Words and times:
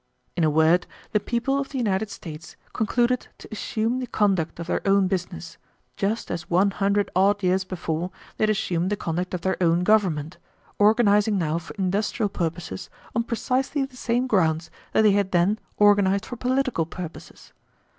In 0.35 0.43
a 0.43 0.49
word, 0.49 0.87
the 1.11 1.19
people 1.19 1.59
of 1.59 1.69
the 1.69 1.77
United 1.77 2.09
States 2.09 2.55
concluded 2.73 3.27
to 3.37 3.47
assume 3.51 3.99
the 3.99 4.07
conduct 4.07 4.59
of 4.59 4.65
their 4.65 4.81
own 4.83 5.07
business, 5.07 5.59
just 5.95 6.31
as 6.31 6.49
one 6.49 6.71
hundred 6.71 7.11
odd 7.15 7.43
years 7.43 7.63
before 7.63 8.09
they 8.37 8.45
had 8.45 8.49
assumed 8.49 8.89
the 8.89 8.95
conduct 8.97 9.35
of 9.35 9.41
their 9.41 9.61
own 9.61 9.81
government, 9.83 10.39
organizing 10.79 11.37
now 11.37 11.59
for 11.59 11.75
industrial 11.75 12.29
purposes 12.29 12.89
on 13.15 13.21
precisely 13.21 13.85
the 13.85 13.95
same 13.95 14.25
grounds 14.25 14.71
that 14.91 15.03
they 15.03 15.11
had 15.11 15.31
then 15.33 15.59
organized 15.77 16.25
for 16.25 16.35
political 16.35 16.87
purposes. 16.87 17.53